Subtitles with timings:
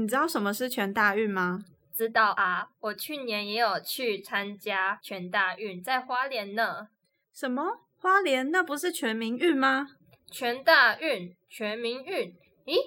[0.00, 1.62] 你知道什么是全大运吗？
[1.94, 6.88] 知道啊，我去年也有去参加全大运，在花莲呢。
[7.34, 7.82] 什么？
[7.98, 9.88] 花莲那不是全民运吗？
[10.30, 12.34] 全大运、全民运，
[12.64, 12.78] 咦？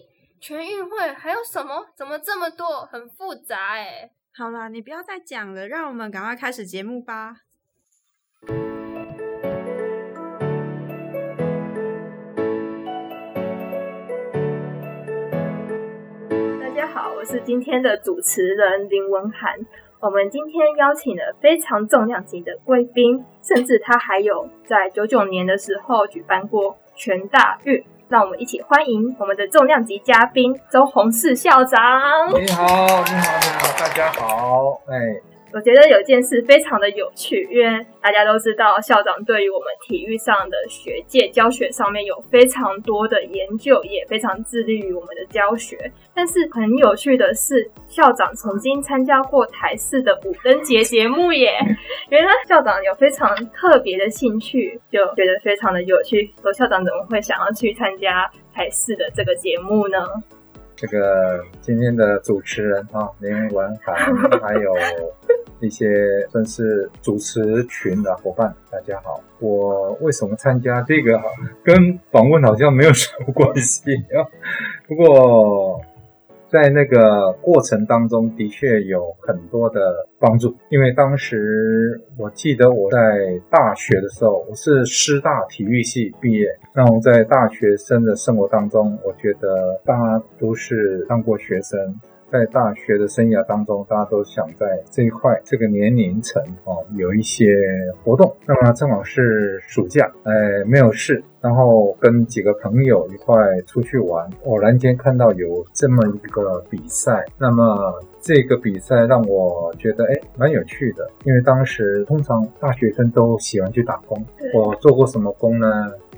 [0.42, 1.86] 全运会还有什么？
[1.96, 2.84] 怎么这么多？
[2.88, 4.10] 很复杂哎。
[4.34, 7.43] 好啦，你不要再讲了，让我们赶快开始节目吧。
[17.26, 19.60] 是今天的主持人林文涵。
[20.00, 27.84] 我们今天邀请了非常重量级的贵宾，甚至他还有在九九年的时候举办过全大运。
[28.10, 31.82] 让我们一起欢迎我们的重量级嘉宾周宏士校长。
[32.30, 32.66] 你好，
[33.06, 35.33] 你好，你好，大家好，哎。
[35.54, 45.92] 我觉得有件事非常的有趣，因为大家都知道校长对于我们体育上的学界教学上面有非常多的研究，也非常致力于我们的教学。
[46.16, 51.52] 但是很有趣的是，校长曾经参加过台视的五灯节节目耶。
[52.10, 56.34] 原来校长有非常特别的兴趣，就觉得非常的有趣。
[56.42, 60.00] 说校长怎么会想要去参加台视的这个节目呢？
[60.84, 63.96] 这个今天的主持人啊，林文涵，
[64.44, 64.76] 还有。
[65.62, 65.88] 一些
[66.30, 69.18] 算是主持群的伙伴，大家好。
[69.40, 71.18] 我为什么参加这个？
[71.64, 74.28] 跟访问好像没有什么关系啊。
[74.86, 75.80] 不过
[76.54, 79.82] 在那个过程当中的确有很多的
[80.20, 83.00] 帮助，因为当时我记得我在
[83.50, 86.46] 大学的时候，我是师大体育系毕业。
[86.76, 91.80] 那我在大学生的生活当中，我觉得大家都是当过学生。
[92.34, 97.46] 在大学的生涯当中，大家都想在这一块这个年龄层哦有一些
[98.04, 98.36] 活动。
[98.48, 100.34] 那么正好是暑假，哎，
[100.66, 103.36] 没有事，然后跟几个朋友一块
[103.68, 107.24] 出去玩，偶然间看到有这么一个比赛。
[107.38, 114.20] 那么这个比赛让我觉得哎蛮有趣的，因为当时通常大学生都喜欢去打工。
[114.56, 115.68] 我做过什么工呢？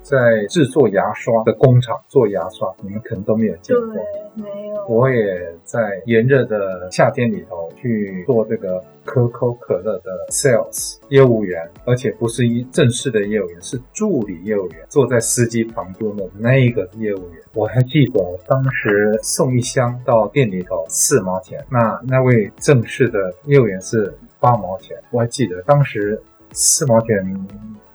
[0.08, 3.88] 在制作牙刷的工厂做牙刷，你们可能都没有见过。
[4.36, 4.86] 没有。
[4.86, 17.42] 我也在炎热的夏天里头去做这个可口可乐的 sales 业务员，而且不是一正式的业务员，是助理业务员，坐在司机旁边的那一个业务员。
[17.52, 24.96] 我还记得当时送一箱到店里头四毛钱，那那位正式的业务员是八毛钱。
[25.10, 26.22] 我还记得当时
[26.56, 27.46] 四毛钱。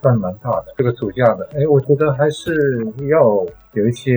[0.03, 2.51] 算蛮大的，这个暑假的，哎，我觉得还是
[3.07, 4.11] 要有一些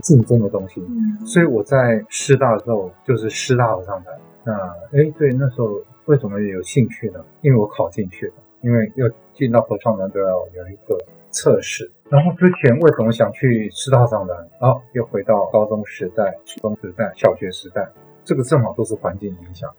[0.00, 0.82] 竞争的东西，
[1.26, 4.18] 所以我在师大的时候就是师大合唱团。
[4.42, 4.54] 那，
[4.90, 5.68] 哎，对，那时候
[6.06, 7.22] 为什么有兴趣呢？
[7.42, 8.32] 因为我考进去了，
[8.62, 10.96] 因为要进到合唱团都要有一个
[11.30, 11.92] 测试。
[12.08, 14.48] 然后之前为什么想去师大合唱团？
[14.60, 17.86] 哦，又回到高中时代、初中时代、小学时代，
[18.24, 19.70] 这个正好都是环境影响。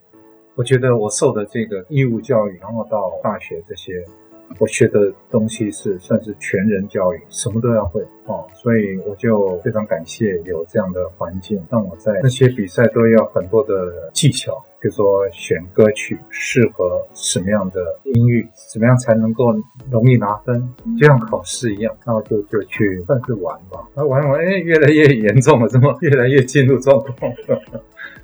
[0.60, 4.04] 我觉得我受的这个义务教育，然后到大学这些。
[4.58, 19.54] 我学的东西是算是全人教育，什么都要会哦，所以我就非常感谢有这样的环境，让我在那些比赛都要很多的技巧，比如说选歌曲适合什么样的音域，怎么样才能够
[19.92, 20.68] 容易拿分，
[21.00, 27.32] 就像考试一样，然后就就去算是玩吧，那玩玩，哎，越来越严重了，怎么越来越进入状况？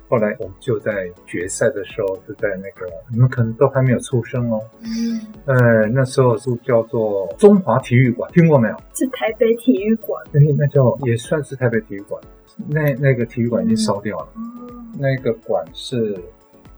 [0.08, 4.60] 后来我们就在决赛的时候是在那个，你们可能都还没有出生哦。
[4.82, 5.20] 嗯。
[5.46, 8.76] 呃，那时候是叫做中华体育馆，听过没有？
[8.94, 10.22] 是台北体育馆。
[10.32, 12.22] 哎，那叫也算是台北体育馆。
[12.68, 14.28] 那那个体育馆已经烧掉了。
[14.36, 14.70] 哦。
[14.98, 16.16] 那个馆是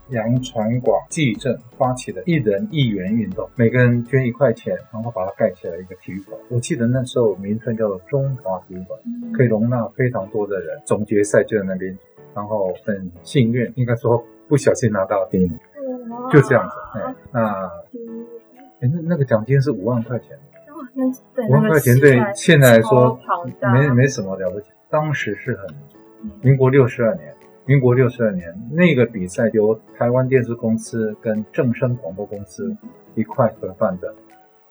[0.09, 6.41] 杨传广纪政发起的一人一元运动，每个人捐一块钱，然后把它盖起来一个体育馆。
[6.49, 8.99] 我记得那时候名称叫做中华体育馆，
[9.35, 10.81] 可以容纳非常多的人。
[10.87, 11.97] 总决赛就在那边。
[12.35, 15.59] 然后很幸运，应该说不小心拿到第一名，
[16.31, 16.75] 就这样子。
[16.95, 17.67] 哎，那
[18.81, 20.39] 哎那那个奖金是五万块钱，
[21.49, 23.19] 五万块钱对现在来说
[23.73, 24.69] 没没什么了不起。
[24.91, 25.67] 当时是很
[26.41, 27.35] 民国六十二年，
[27.65, 32.75] 民国六十二年那个比赛由台湾电视公司跟正声广播公司
[33.15, 34.15] 一块合办的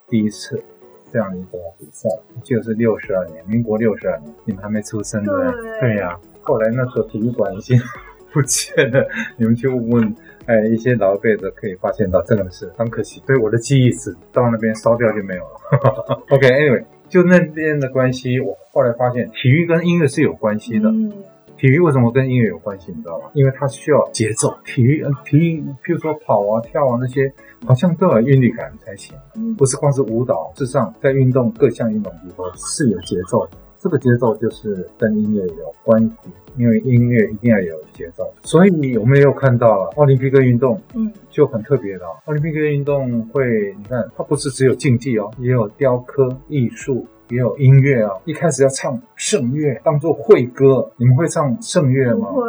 [0.07, 0.63] 第一次
[1.11, 2.09] 这样一个比赛，
[2.41, 6.17] 就是六十二年，民国六十二年，你们还没出生呢对呀。
[6.47, 7.77] 后来那时候体育馆已经
[8.33, 9.07] 不见了，
[9.37, 10.15] 你们去问问，
[10.45, 13.21] 哎，一些老一辈的可以发现到，真的是很可惜。
[13.27, 16.23] 对我的记忆是到那边烧掉就没有了。
[16.31, 20.89] OK，Anyway，就那边的关系，我后来发现体育跟音乐是有关系的。
[20.89, 21.11] 嗯
[21.57, 22.93] 体育为什么跟音乐有关系？
[22.95, 23.31] 你知道吗？
[23.33, 24.55] 因为它需要节奏。
[24.63, 27.33] 体育，体育，譬如说跑啊、跳啊那些，
[27.65, 29.17] 好像都有韵律感才行，
[29.57, 30.53] 不是光是舞蹈。
[30.55, 33.49] 事实上，在运动各项运动里头是有节奏。
[33.79, 38.31] 这个节奏就是跟音乐有关系，因为音乐一定要有节奏。
[38.43, 42.05] 所以我们又看到了奥林匹克运动，嗯，就很特别了。
[42.25, 43.43] 奥林匹克运动会，
[43.77, 47.05] 你看它不是只有竞技哦，也有雕刻艺术。
[47.29, 50.89] 也有音乐啊，一开始要唱圣乐，当做会歌。
[50.95, 52.31] 你们会唱圣乐吗？
[52.31, 52.41] 会。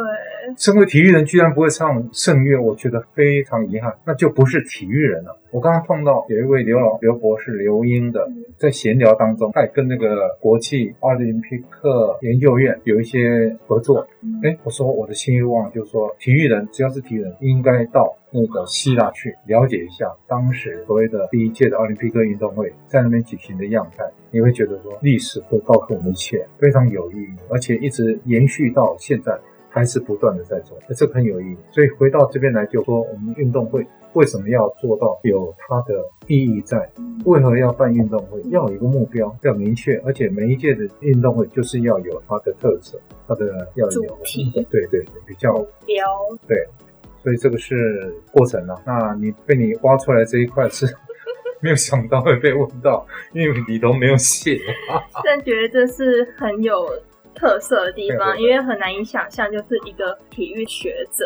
[0.57, 5.35] 身为体育人，居然不会唱圣乐，我觉得非常遗憾，那就不是体育人了。
[5.51, 14.07] 我刚刚碰到有一位刘老刘博士刘英的，在闲聊当中，他也跟那个国际奥林匹克研究院有一些合作。
[14.43, 29.35] 哎，我说我的新希望就是说，体育人只要是体育人，应该到那个希腊去了解一下当时所谓的第一届的奥林匹克运动会在那边举行的样态，你会觉得说历史会告诉我们一切，非常有意义，而且一直延续到现在。
[29.69, 31.57] 还是不断的在做，这个很有意义。
[31.71, 36.89] 所以回到这边来，就说我们运动会为什么要做到有它的意义在？
[37.25, 38.41] 为何要办运动会？
[38.49, 44.01] 要有一个目标，要明确，而且每一届的运动会就是要有它的特色，它的要有
[44.69, 45.53] 对对，比较
[45.85, 46.05] 标，
[46.47, 46.57] 对。
[47.21, 48.81] 所以这个是过程了。
[48.85, 50.85] 那你被你挖出来这一块是
[51.61, 54.57] 没有想到会被问到，因为里头没有写。
[55.23, 56.89] 但觉得这是很有。
[57.39, 61.25] 特色的地方，因为很难以想象，就是一个体育学者，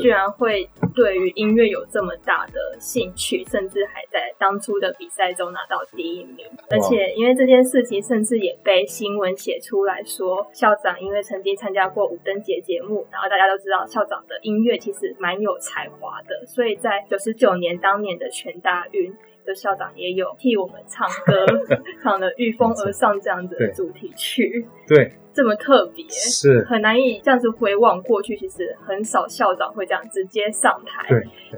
[0.00, 6.44] 居然会对于音乐有这么大的兴趣，甚至还在当初的比赛中拿到第一名。
[6.68, 19.14] 而且，因为这件事情，甚至也被新闻写出来说，校长因为曾经参加过五灯节节目，然后大家都知道校长的音乐其实蛮有才华的，所以在九十九年当年的全大运。
[19.44, 21.46] 的校长也有替我们唱歌，
[22.02, 28.36] 唱了《御风而上》这样子的主题曲，对，这么特别，是很难以这样子回望过去。
[28.36, 31.08] 其实很少校长会这样直接上台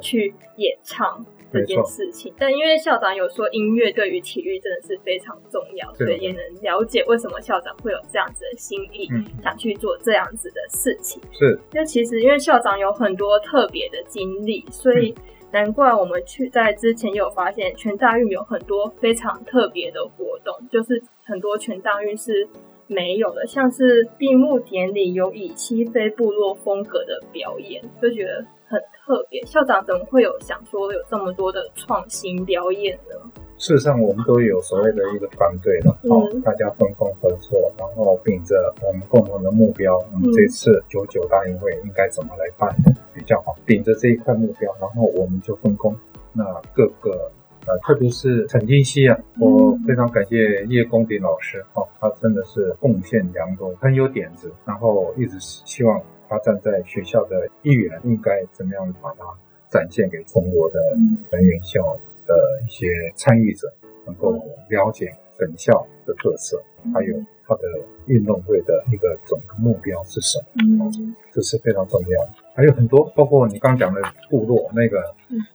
[0.00, 2.32] 去演唱这件事情。
[2.38, 9.08] 但因为校长有说音乐对于体育真的是非常重要，所以也能了解为什么校长会有这样子的心意，
[9.42, 11.22] 想去做这样子的事情。
[11.32, 15.14] 是，那其实因为校长有很多特别的经历，所以。
[15.54, 22.44] 难怪我们去在之前有发现，全大运有很多非常特别的活动，就是很多全大运是
[22.88, 29.40] 没有的，像是闭幕典礼有以西非部落风格的表演，就觉得很特别。
[29.44, 33.14] 校长怎么会有想说有这么多的创新表演呢？
[33.56, 42.68] 事实上，我们都有所谓的一个团队了，好，大家分工合作，然后秉着我们共同的目标，我们这次九九大运会应该怎么来办
[43.24, 43.56] 比较好？
[43.64, 45.96] 顶着这一块目标，然后我们就分工。
[46.34, 46.44] 那
[46.74, 47.32] 各个
[47.66, 55.98] 呃，特别是陈金熙啊，我非常感谢叶公鼎老师，哈，他真的是贡献良多，很有点子，然后一直希望
[56.28, 59.24] 他站在学校的一员，应该怎么样把它
[59.70, 60.78] 展现给中国的
[61.30, 61.80] 人员校。
[62.26, 62.34] 的
[62.66, 62.86] 一些
[63.16, 63.70] 参与者
[64.06, 64.32] 能够
[64.70, 66.58] 了解本校的特色，
[66.94, 67.14] 还有
[67.46, 67.62] 它的
[68.06, 70.38] 运动会的一个总的目标是什
[70.76, 70.90] 么？
[70.98, 72.28] 嗯，这是非常重要。
[72.54, 74.00] 还有很多，包括你刚讲的
[74.30, 75.02] 部落那个，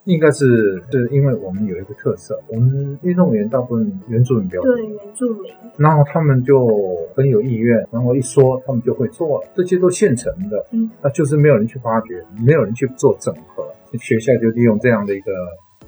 [0.03, 6.67] 应该是是因为我们有一个特色，我们运动员大部分原住民比较多，对原住民，然后他们就
[7.15, 13.65] 很有意愿，然后一说他们就会做了，这些都现成的，嗯，那就是没有人去发掘，没有人去做整合，
[13.97, 15.31] 学校就利用这样的一个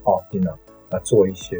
[0.03, 0.51] 哦，真的。
[0.89, 1.57] 啊，做一些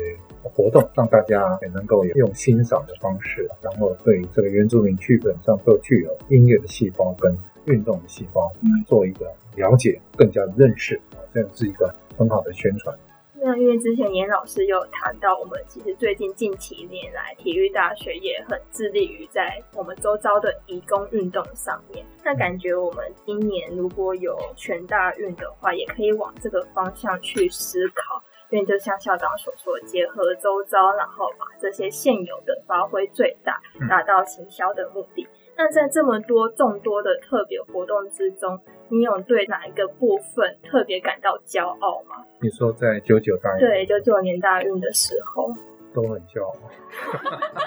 [0.50, 8.52] 活动，让大家也能够用欣赏的方式，然后对这个原住民剧本上都具有音乐的细胞跟运动的细胞，
[8.86, 12.98] 做一个了解，更加的认识啊，这样是一个很好的宣传。
[13.44, 22.06] 那因为之前严老师有谈到，我们其实最近近几年来，体育大学也很致力于在我们周遭的义工运动上面。
[22.24, 28.11] 那感觉我们今年如果有全大运的话，也可以往这个方向去思考。
[28.52, 35.26] 因为就像校长所说，结合周遭，然后把这些现有的发挥最大，达到行销的目的。
[35.58, 42.26] 那在这么多众多的特别活动之中，你有对哪一个部分特别感到骄傲吗？
[42.42, 45.50] 你说在九九大运，对九九年大运的时候，
[45.94, 46.54] 都很骄傲，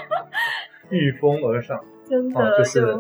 [0.91, 2.99] 御风而上， 真的就是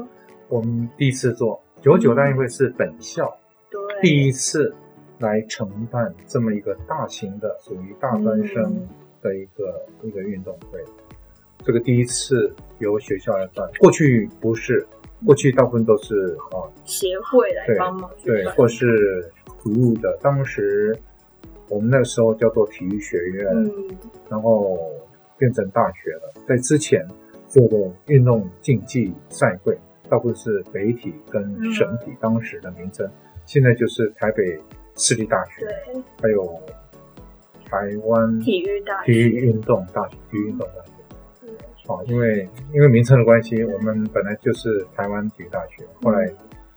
[0.48, 3.36] 我们第一次做九九大运会是本校
[3.70, 4.74] 对第一次。
[5.18, 8.86] 来承办这么一个大型的属于大专生
[9.22, 10.82] 的一个一个运动会，
[11.64, 14.84] 这个第一次由学校来办，过去不是，
[15.24, 19.30] 过去大部分都是啊协会来帮忙对，或是
[19.62, 20.18] 服务的。
[20.20, 20.94] 当时
[21.68, 23.46] 我们那时候叫做体育学院，
[24.28, 24.76] 然后
[25.38, 26.34] 变成大学了。
[26.46, 27.06] 在之前
[27.48, 27.76] 做的
[28.08, 29.78] 运动竞技赛会，
[30.08, 33.08] 大部分是北体跟省体当时的名称，
[33.46, 34.60] 现在就是台北。
[34.94, 36.60] 私立大学，对，还有
[37.68, 46.30] 台湾体育大体育运动大学，体育运动大学，啊，因为因为名称的关系，我们本来就是台湾体育大学，后来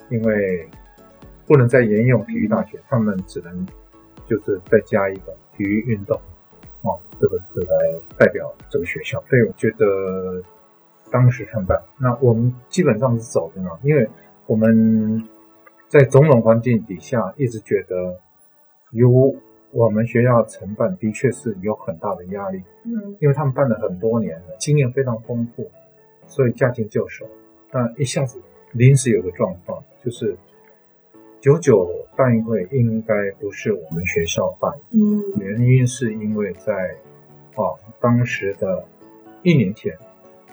[0.09, 0.67] 因为
[1.45, 3.65] 不能再沿用体育大学，他们只能
[4.25, 6.19] 就是再加一个体育运动，
[6.81, 10.41] 哦，这个是来代表这个学校，所以我觉得
[11.11, 14.09] 当时创办，那我们基本上是走的嘛，因为
[14.47, 15.23] 我们
[15.87, 18.19] 在种种环境底下一直觉得
[18.91, 19.35] 由。
[19.73, 25.69] 我们学校承办的确是有很大的压力，嗯因为他们办了很多年了，经验非常丰富，
[26.25, 27.27] 所以驾轻就熟。
[27.69, 28.41] 但一下子
[28.71, 30.37] 临时有个状况，就是
[31.41, 36.95] 九九办运会应该不是我们学校办，嗯原因是因为在
[37.55, 38.85] 啊当时的
[39.43, 39.93] 一年前，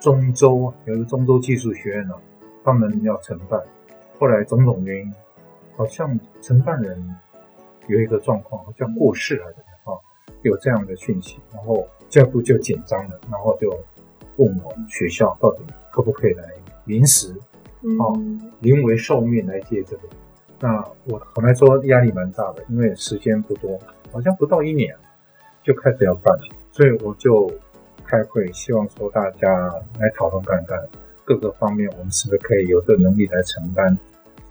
[0.01, 2.15] 中州有一个中州技术学院呢，
[2.65, 3.63] 他们要承办，
[4.19, 5.15] 后来种种原因，
[5.77, 7.17] 好像承办人
[7.89, 9.93] 有一个状况，好像过世了的啊，
[10.43, 13.69] 有这样的讯息，然后教育部就紧张了，然后就
[14.37, 16.45] 问我学校到底可不可以来
[16.85, 17.33] 临时
[18.01, 20.03] 啊嗯临危受命来接这个。
[20.61, 23.79] 那我坦白说压力蛮大的，因为时间不多，
[24.13, 24.97] 好像不到一年
[25.63, 27.51] 就开始要办了，所以我就
[28.07, 29.49] 开会，希望说大家
[29.99, 30.79] 来讨论看看
[31.25, 33.99] 各个方面，我们是不是可以有这个能力来承担。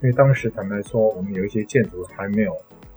[0.04, 2.54] 因为当时坦白说，我们有一些建筑还没有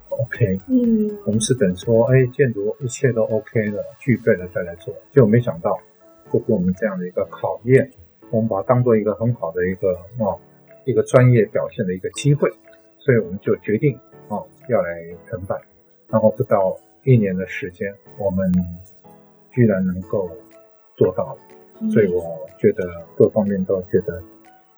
[0.10, 4.94] OK，嗯我们是等说，哎，建筑一切都 OK 了，具备了再来做。
[5.14, 5.80] 结果没想到，
[6.30, 7.90] 透过我们这样的一个考验，
[8.30, 9.88] 我们把它当做一个很好的一个
[10.20, 10.38] 哦，
[10.84, 12.52] 一个专业表现的一个机会，
[13.00, 13.98] 所以我们就决定
[14.28, 15.58] 哦要来承办。
[16.10, 18.52] 然后不到一年的时间，我们
[19.52, 20.30] 居然能够
[20.98, 21.40] 做到了，
[21.80, 22.22] 嗯所以我
[22.60, 22.84] 觉得
[23.16, 24.22] 各方面都觉得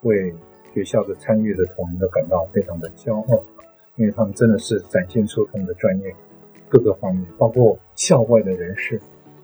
[0.02, 0.32] 为
[0.80, 3.44] 学校的参与的同仁都感到非常的骄傲。
[3.98, 6.16] 因为他们真的是展现出他们的专业，
[6.70, 8.98] 各个方面，包括校外的人士，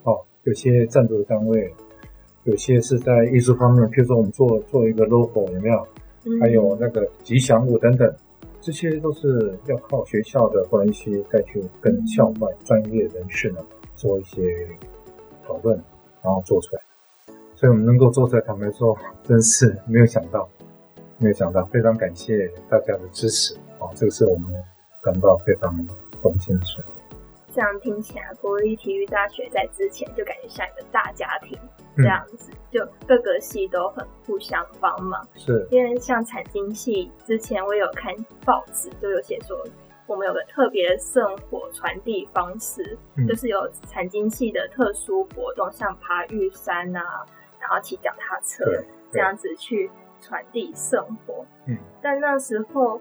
[0.04, 1.74] 哦，有些赞助单位，
[2.46, 5.86] 有些是在艺术方面，譬如说我们做做一个 logo 有没有？
[6.26, 8.16] 嗯还有那个吉祥物等等，
[8.62, 13.60] 这些都是要靠学校的关系再去跟校外专业人士呢
[13.96, 14.42] 做一些
[15.46, 15.78] 讨论，
[16.24, 16.82] 然后做出来。
[17.56, 20.50] 所以我们能够做出来，坦白说，真是没有想到，
[21.18, 23.88] 没有想到，非常感谢大家的支持啊！
[23.96, 24.52] 这个是我们
[25.02, 25.74] 感到非常
[26.22, 26.84] 荣幸的事。
[27.54, 31.58] 这样听起来，国立体育大学在之前就感觉像一个大家庭
[31.96, 35.26] 嗯这样子，就各个系都很互相帮忙。
[35.36, 39.58] 是，因为像产经系之前我有看报纸，就有写说
[40.06, 47.26] 我们有个特别的圣火传递方式，嗯就是有产经系的特殊活动，像爬玉山啊，
[47.62, 49.90] 然后骑脚踏车对，这样子去
[50.26, 51.46] 传递生活。
[51.68, 53.00] 嗯，但那时候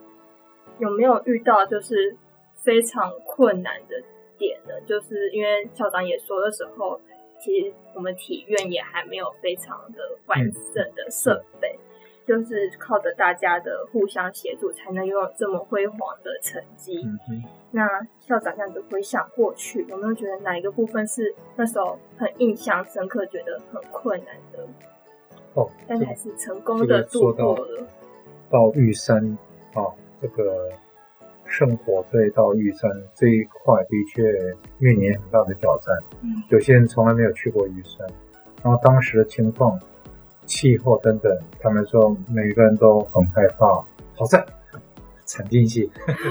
[0.79, 2.17] 有没有遇到就是
[2.63, 4.03] 非常困难的
[4.37, 4.75] 点呢？
[4.87, 7.01] 就是因为校长也说的时候，
[7.41, 10.39] 其实我们体院也还没有非常的完
[10.75, 11.79] 整的设备，
[12.27, 17.03] 就是靠着大家的互相协助，才能拥有这么辉煌的成绩。
[17.29, 17.87] 嗯，那
[18.21, 24.67] 校长这样子回想过去，有没有觉得哪一个部分是那时候很印象深刻，觉得很困难的？
[25.55, 27.87] 哦，但是还是成功的度过了。
[28.51, 29.37] 到玉山
[29.75, 29.83] 啊，
[30.21, 30.71] 这个
[31.47, 34.23] 圣火这一道玉山这一块的确
[34.79, 35.97] 面临很大的挑战。
[36.23, 38.07] 嗯有些人从来没有去过玉山，
[38.63, 39.79] 然后当时的情况、
[40.47, 43.67] 气候等等，他们说每个人都很害怕。
[44.17, 44.45] 好在
[45.27, 45.91] 产经系，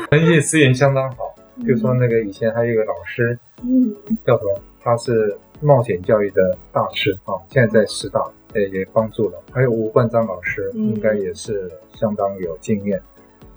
[0.09, 3.93] 产经系资源相当好，比如说那个以前还有一个老师嗯
[4.25, 9.41] 叫什么，他是冒险教育的大师啊，现在在师大，呃也帮助了。
[9.51, 13.01] 还有吴冠章老师，嗯应该也是相当有经验。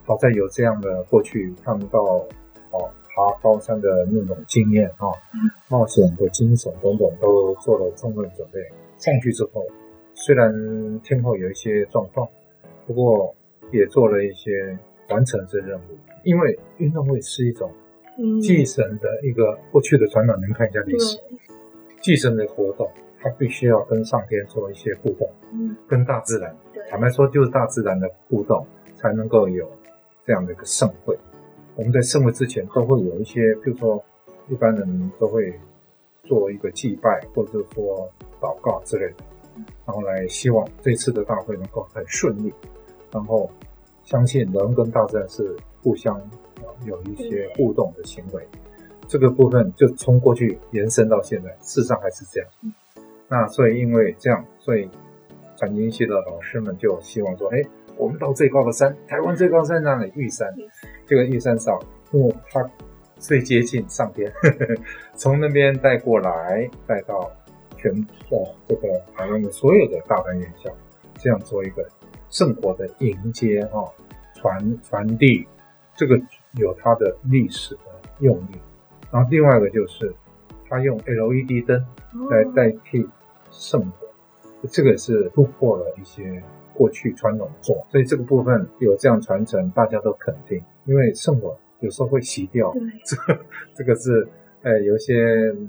[0.04, 2.00] 好在有这样的过去看到
[2.70, 5.08] 哦爬高山的那种经验啊，
[5.68, 8.60] 冒险的精神等等都做了充分准备。
[8.98, 9.64] 上去之后，
[10.14, 12.26] 虽然天后有一些状况，
[12.86, 13.34] 不过
[13.72, 14.78] 也做了一些
[15.10, 15.98] 完成这任务。
[16.24, 17.70] 因为运动会是一种
[18.18, 21.38] 嗯，祭神的一个过去的传统，您看一下历史，对，
[22.00, 22.90] 祭神的活动，
[23.26, 28.64] 它必须要跟上天做一些互动，嗯跟大自然，对，坦白说就是大自然的互动，
[28.96, 29.68] 才能够有
[30.24, 31.18] 这样的一个盛会。
[31.74, 34.00] 我们在盛会之前都会有一些，比如说
[34.48, 35.52] 一般人都会
[36.22, 38.08] 做一个祭拜，或者说
[38.40, 39.24] 祷告之类的，
[39.84, 42.54] 然后来希望这次的大会能够很顺利，
[43.10, 43.50] 然后
[44.04, 46.16] 相信人跟大自然是互相
[46.62, 48.46] 呃有一些互动的行为。
[49.08, 52.48] 这个部分就从过去延伸到现在，事实上还是这样。
[53.28, 54.88] 那所以因为这样，所以
[55.56, 57.62] 传经系的老师们就希望说，哎，
[57.96, 60.12] 我们到最高的山，台湾最高山在哪里？
[60.14, 60.48] 玉山。
[61.06, 61.80] 这个玉山上，
[62.12, 62.68] 因为它
[63.18, 64.30] 最接近上天，
[65.14, 67.30] 从那边带过来，带到
[67.76, 70.70] 全全的这个台湾的所有的大专院校，
[71.14, 71.88] 这样做一个
[72.28, 73.84] 圣火的迎接哈、
[74.34, 75.46] 传传递，
[75.94, 76.20] 这个
[76.58, 77.80] 有它的历史的
[78.18, 78.58] 用意。
[79.12, 80.12] 然后另外一个就是，
[80.68, 81.84] 它用 LED 灯
[82.30, 83.06] 来代替
[83.50, 84.06] 圣火，
[84.70, 86.42] 这个是突破了一些
[86.74, 90.62] 过去传统的做法，所以这个部分有这样传承，大家都肯定。
[90.84, 93.40] 因为圣火有时候会熄掉，对，这 个
[93.74, 94.26] 这个是
[94.62, 95.14] 呃有一些、
[95.58, 95.68] 嗯、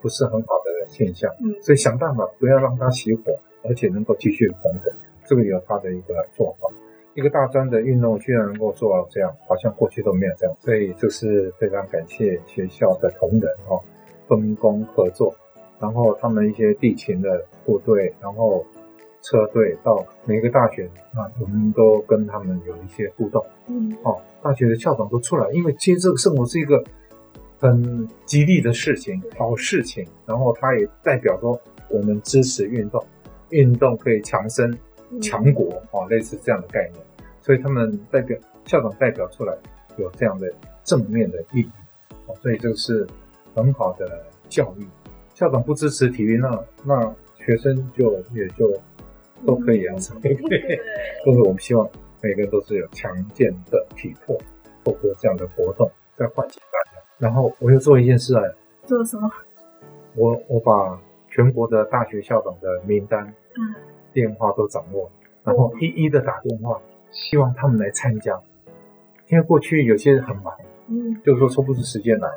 [0.00, 1.54] 不是很好的现象，嗯。
[1.62, 3.32] 所以想办法不要让它熄火，
[3.64, 4.92] 而且能够继续红的，
[5.24, 6.68] 这个有它的一个做法。
[7.14, 13.80] 一个大专的运动居然能够做到这样，好像过去都没有这样，所以这是非常感谢学校的同仁哦，
[14.28, 15.34] 分工合作，
[15.78, 18.64] 然后他们一些地勤的部队，然后
[19.22, 23.44] 车队到每个大学啊，我们都跟他们有一些互动。
[23.68, 26.82] 嗯哦，大学的校长都出来，因为接这个生活是一个
[27.58, 30.06] 很激励的事情，好事情。
[30.24, 33.04] 然后他也代表说我们支持运动，
[33.50, 34.70] 运动可以强身
[35.10, 37.04] 嗯强国啊、哦，类似这样的概念。
[37.40, 39.56] 所以他们代表校长代表出来
[39.96, 40.52] 有这样的
[40.84, 41.70] 正面的意义
[42.26, 43.06] 哦，所以这个是
[43.56, 44.86] 很好的教育。
[45.32, 48.70] 校长不支持体育，那那学生就也就
[49.46, 50.58] 都可以啊，对不对？
[50.60, 50.80] 对，
[51.24, 51.88] 但是我们希望
[52.22, 54.38] 每个人都是有强健的体魄，
[54.84, 57.02] 透过这样的活动再唤醒大家。
[57.18, 58.42] 然后我又做一件事啊，
[58.84, 59.30] 做什么？
[60.14, 63.74] 我我把全国的大学校长的名单、嗯
[64.12, 65.10] 电话都掌握，
[65.44, 68.40] 然后一一的打电话，希望他们来参加。
[69.28, 70.54] 因为过去有些人很忙，
[70.88, 72.30] 嗯就是说抽不出时间来，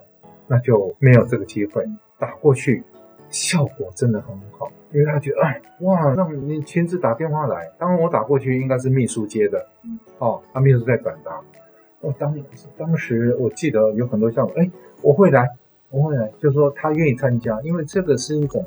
[0.49, 1.85] 那就没有这个机会
[2.17, 2.83] 打过去，
[3.29, 11.39] 效果真的很好，因为他觉得哎哇，让你亲自打电话来，当然我打过去应该是秘书接的嗯，哦，他秘书在转达。
[12.01, 12.35] 我当
[12.77, 14.71] 当时我记得有很多项目，哎，
[15.03, 15.47] 我会来，
[15.91, 18.65] 我会来，就是说他愿意参加，因为这个是一种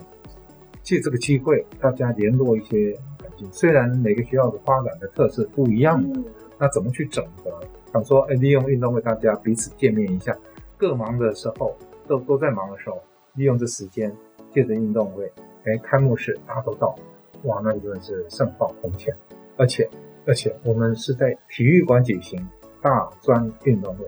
[0.83, 3.49] 借这个机会大家联络一些感情。
[3.51, 6.25] 虽然每个学校的发展的特色不一样的，嗯
[6.59, 7.51] 那怎么去整合？
[7.93, 10.37] 想说，哎，利用运动会大家彼此见面一下，
[10.83, 11.77] 各忙的时候
[12.09, 13.01] 都都在忙的时候，
[13.37, 14.13] 利用这时间，
[14.51, 15.31] 借着运动会，
[15.65, 16.93] 哎，开幕式大家都到，
[17.45, 19.15] 哇，那真的是盛况空前。
[19.57, 19.89] 而且
[20.27, 22.45] 而且我们是在体育馆举行
[22.81, 24.05] 大专运动会，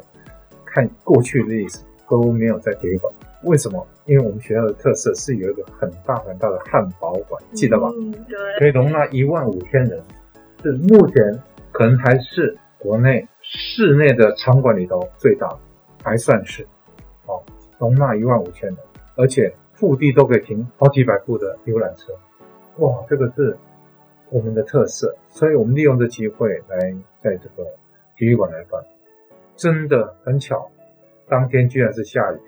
[0.64, 1.78] 看过去的历史
[2.10, 3.86] 都没有在体育馆，为什么？
[4.06, 7.88] 因为我们学校的特色是有一个很大很大的汉堡馆，记得吧？
[7.96, 10.02] 嗯，对，可以容纳一万五千人，
[10.60, 15.58] 是目前可能还是国内室内的场馆里头最大的，
[16.04, 16.66] 还算是
[17.26, 17.42] 哦，
[17.78, 18.78] 容纳一万五千人，
[19.16, 22.12] 而且腹地都可以停好几百部的游览车，
[22.76, 23.56] 哇，这个是
[24.30, 26.78] 我们的特色，所以我们利用这机会来
[27.22, 27.64] 在这个
[28.16, 28.82] 体育馆来办，
[29.56, 30.70] 真的很巧，
[31.28, 32.38] 当天居然是下雨，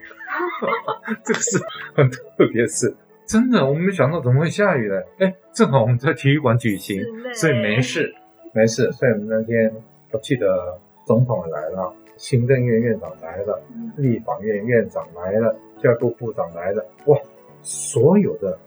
[1.25, 1.59] 这个是
[1.95, 2.95] 很特别的事。
[3.27, 5.03] 真的，我们没想到怎么会下雨呢？
[5.19, 7.03] 哎，正好我们在体育馆举行，
[7.35, 8.14] 所以没事，
[8.53, 8.92] 没事。
[8.92, 9.75] 所以我们那天
[10.12, 17.19] 我记得总统也来了，行政院院长来了，嗯立法院院长来了，教育部部长来了，哇，
[17.63, 18.59] 所有的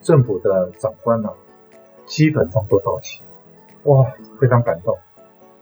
[0.00, 1.30] 政府的长官呢、
[2.06, 3.22] 基本上都到齐，
[3.84, 4.04] 哇，
[4.40, 4.96] 非常感动。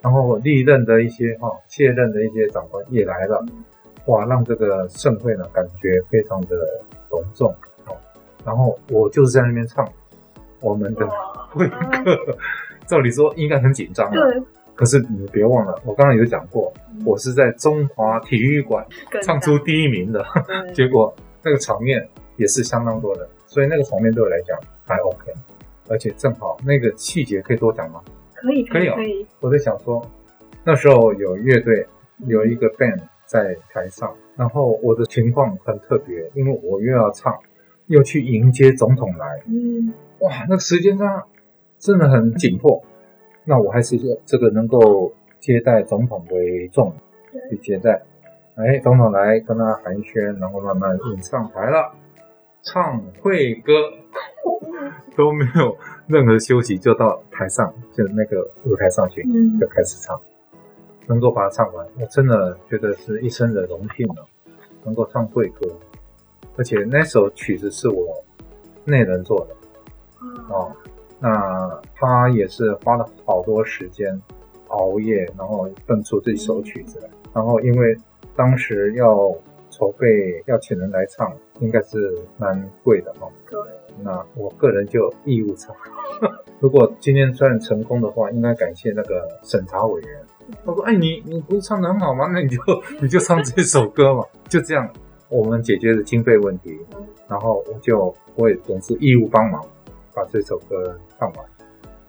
[0.00, 3.42] 然后历任的一些哈、卸任的一些长官也来了，
[4.06, 6.56] 哇，让这个盛会呢感觉非常的
[7.08, 7.50] 隆重
[7.86, 7.96] 哦。
[8.44, 9.88] 然后我就是在那边唱
[10.60, 11.08] 我们的
[11.50, 12.36] 会歌，
[12.86, 14.42] 照理说应该很紧张啊，对，
[14.74, 16.72] 可是你别忘了，我刚刚有讲过，
[17.04, 18.84] 我是在中华体育馆
[19.22, 20.24] 唱出第一名的，
[20.74, 25.32] 结果那个场面也是相当多的，所以那个场面对我来讲还 OK，
[25.88, 28.00] 而且正好那个细节可以多讲吗？
[28.34, 30.04] 可以可以哦可以，我在想说，
[30.64, 31.86] 那时候有乐队，
[32.26, 37.32] 有一个 band 在台上，然后我的情况很特别，因为我又要唱，
[37.86, 41.22] 又去迎接总统来，嗯哇，那个时间上
[41.78, 42.82] 真的很紧迫。
[43.44, 46.92] 那我还是说这个能够接待总统为重
[47.50, 48.02] 去接待。
[48.56, 51.92] 哎，总统来跟他寒暄，然后慢慢引上台了，
[52.62, 53.72] 唱会歌
[55.16, 55.76] 都没有
[56.06, 60.20] 任何休息，就到台上，就那个舞台上去嗯就开始唱，
[61.08, 64.24] 能够把它唱完，我真的觉得是一生的荣幸了，
[64.84, 65.68] 能够唱会歌，
[66.56, 68.22] 而且那首曲子是我
[68.84, 69.56] 内人做的。
[70.48, 70.70] 哦，
[71.24, 74.20] 那他也是花了好多时间
[74.68, 77.08] 熬夜，然后蹦出这首曲子来。
[77.32, 77.96] 然后因为
[78.36, 79.34] 当时要
[79.70, 80.06] 筹备
[80.44, 83.32] 要请人来唱，应该是蛮贵的哈、哦。
[83.50, 83.58] 对，
[84.02, 85.74] 那我个人就义务唱。
[86.60, 90.20] 如果今天算成功的话，应该感谢那个审查委员。
[90.62, 92.28] 他说：“哎，你你不是唱的很好吗？
[92.30, 92.58] 那你就
[93.00, 94.22] 你就唱这首歌嘛。
[94.46, 94.86] ”就这样，
[95.30, 99.64] 我们解决了经费问题，嗯然后我就我也总是义务帮忙
[100.14, 101.46] 把这首歌唱完，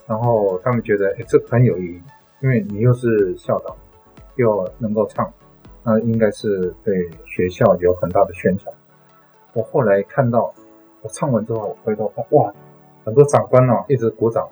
[0.07, 2.01] 然后他们觉得诶这很有意义，
[2.41, 3.75] 因为你又是校长，
[4.35, 5.31] 又能够唱，
[5.83, 8.73] 那应该是对学校有很大的宣传。
[9.53, 10.53] 我后来看到
[11.01, 12.53] 我唱完之后，我回头看，哇，
[13.03, 14.47] 很多长官哦一直鼓掌，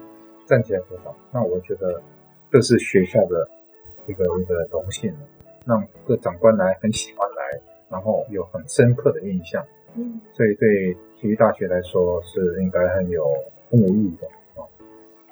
[0.48, 2.02] 站起来鼓掌，那我觉得
[2.50, 3.48] 这是学校的
[4.08, 5.14] 一个一个荣幸，
[5.66, 9.64] 让各长官来很喜欢来，然后有很深刻的印象。
[9.96, 13.26] 嗯，所以对体育大学来说是应该很有
[13.72, 14.28] 很有意义的
[14.62, 14.68] 啊。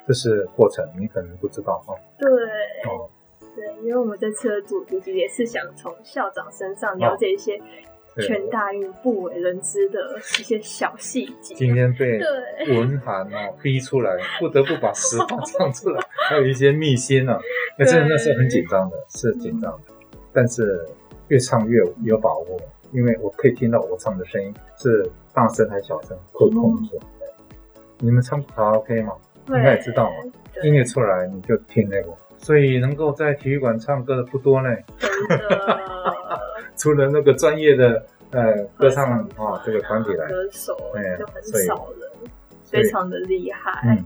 [0.07, 1.93] 这是过程，你可能不知道哈。
[2.17, 2.29] 对
[2.89, 3.09] 哦，
[3.53, 7.61] 对，因为我们这次的主题也是想从校长身上了解一些
[8.25, 11.53] 全大运不为人知的一些小细节。
[11.55, 12.21] 今天被
[12.69, 17.41] 文涵哦逼出来，不得不把实话唱出来，还有一些秘辛呢、啊。
[17.77, 19.93] 那真的那是很紧张的，是紧张的，
[20.31, 20.85] 但是
[21.27, 22.57] 越唱越有把握，
[22.93, 26.99] 因为我可以听到我唱的声音是大声还是小声，可控制。
[27.99, 29.13] 你们唱卡拉 OK 吗？
[29.47, 30.31] 应该也知道嘛。
[30.63, 34.69] 音乐出来你就听那个，所以能够在体育馆唱歌的不多呢。
[36.77, 42.09] 除了那个专业的呃歌唱啊这个团体来，歌手哎就很所以少人，
[42.63, 43.81] 非常的厉害。
[43.85, 44.03] 嗯，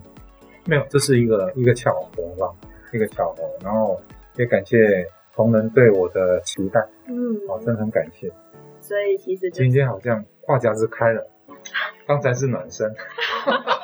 [0.66, 2.52] 没有，这是一个一个巧合吧，
[2.92, 3.44] 一个巧合。
[3.64, 4.00] 然后
[4.36, 8.30] 也感谢同仁对我的期待，嗯，啊，真的很感谢。
[8.86, 11.28] 所以其实就今天好像话匣子开了，
[12.06, 12.94] 刚才是暖身，